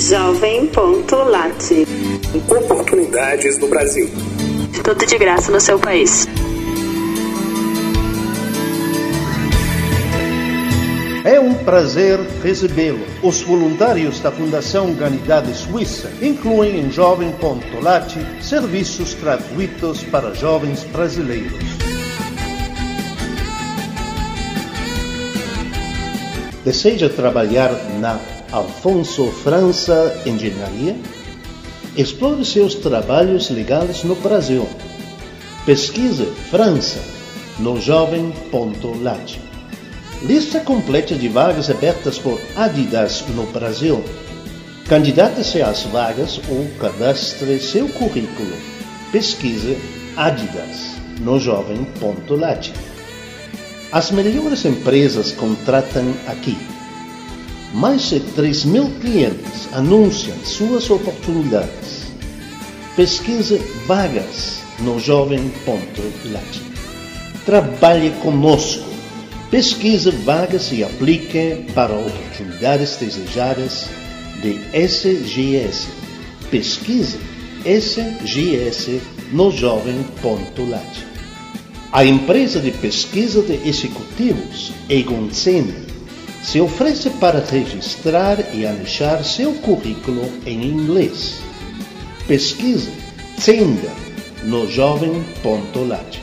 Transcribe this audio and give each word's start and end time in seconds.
Jovem.lat. 0.00 1.86
Oportunidades 2.48 3.58
no 3.58 3.68
Brasil. 3.68 4.08
Tudo 4.82 5.04
de 5.04 5.18
graça 5.18 5.52
no 5.52 5.60
seu 5.60 5.78
país. 5.78 6.26
É 11.22 11.38
um 11.38 11.52
prazer 11.52 12.18
recebê-lo. 12.42 13.04
Os 13.22 13.42
voluntários 13.42 14.20
da 14.20 14.32
Fundação 14.32 14.86
Humanidade 14.86 15.54
Suíça 15.54 16.10
incluem 16.22 16.80
em 16.80 16.90
Jovem.lat 16.90 18.16
serviços 18.40 19.12
gratuitos 19.12 20.02
para 20.04 20.32
jovens 20.34 20.82
brasileiros. 20.84 21.62
Deseja 26.64 27.10
trabalhar 27.10 27.70
na 28.00 28.18
Alfonso 28.52 29.30
França 29.30 30.22
Engenharia? 30.26 30.96
Explore 31.96 32.44
seus 32.44 32.74
trabalhos 32.74 33.48
legais 33.48 34.02
no 34.02 34.16
Brasil. 34.16 34.68
Pesquise 35.64 36.26
França 36.50 37.00
no 37.60 37.80
jovem.lat. 37.80 39.38
Lista 40.22 40.60
completa 40.60 41.14
de 41.14 41.28
vagas 41.28 41.70
abertas 41.70 42.18
por 42.18 42.40
Adidas 42.56 43.24
no 43.28 43.46
Brasil. 43.46 44.02
Candidate-se 44.88 45.62
às 45.62 45.84
vagas 45.84 46.40
ou 46.48 46.66
cadastre 46.80 47.60
seu 47.60 47.88
currículo. 47.88 48.56
Pesquise 49.12 49.78
Adidas 50.16 50.96
no 51.20 51.38
jovem.lat. 51.38 52.72
As 53.92 54.10
melhores 54.10 54.64
empresas 54.64 55.30
contratam 55.32 56.14
aqui. 56.26 56.79
Mais 57.72 58.10
de 58.10 58.20
3 58.20 58.64
mil 58.64 58.90
clientes 59.00 59.68
anunciam 59.72 60.36
suas 60.44 60.90
oportunidades. 60.90 62.10
Pesquise 62.96 63.58
vagas 63.86 64.60
no 64.80 64.98
jovem.lat. 64.98 66.60
Trabalhe 67.46 68.10
conosco. 68.22 68.84
Pesquise 69.50 70.10
vagas 70.10 70.70
e 70.72 70.82
aplique 70.82 71.64
para 71.74 71.94
oportunidades 71.94 72.96
desejadas 72.96 73.88
de 74.42 74.58
SGS. 74.74 75.88
Pesquise 76.50 77.18
SGS 77.64 79.00
no 79.32 79.50
jovem.lat. 79.50 81.10
A 81.92 82.04
empresa 82.04 82.60
de 82.60 82.70
pesquisa 82.70 83.42
de 83.42 83.68
executivos, 83.68 84.72
Egon 84.88 85.28
Zehner, 85.32 85.89
se 86.42 86.60
oferece 86.60 87.10
para 87.10 87.40
registrar 87.40 88.38
e 88.54 88.66
anexar 88.66 89.24
seu 89.24 89.52
currículo 89.54 90.22
em 90.46 90.64
inglês. 90.64 91.40
Pesquise 92.26 92.90
Zehner 93.40 93.90
no 94.44 94.70
jovem.lat. 94.70 96.18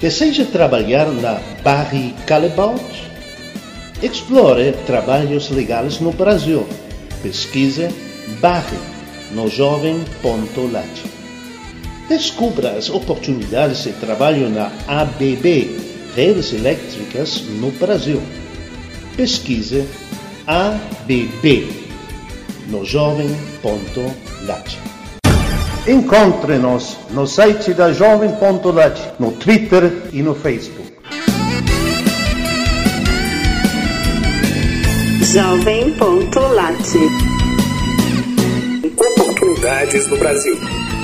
Deseja 0.00 0.44
trabalhar 0.44 1.06
na 1.06 1.40
Barry 1.62 2.14
Callebaut? 2.26 3.08
Explore 4.02 4.72
trabalhos 4.86 5.50
legais 5.50 5.98
no 5.98 6.12
Brasil. 6.12 6.66
Pesquise 7.22 7.88
Barry 8.40 8.78
no 9.32 9.48
jovem.lat. 9.48 10.86
Descubra 12.08 12.70
as 12.70 12.88
oportunidades 12.88 13.82
de 13.82 13.92
trabalho 13.92 14.48
na 14.48 14.72
ABB, 14.86 15.76
Redes 16.14 16.52
Elétricas 16.52 17.42
no 17.42 17.70
Brasil. 17.72 18.22
Pesquise 19.18 19.84
ABB 20.46 21.66
no 22.68 22.84
jovem.lat. 22.84 24.78
Encontre-nos 25.88 26.96
no 27.10 27.26
site 27.26 27.74
da 27.74 27.92
Jovem.lat, 27.92 29.18
no 29.18 29.32
Twitter 29.32 30.04
e 30.12 30.22
no 30.22 30.36
Facebook. 30.36 30.92
Jovem.lat. 35.32 36.78
Oportunidades 39.16 40.06
no 40.06 40.16
Brasil. 40.16 40.97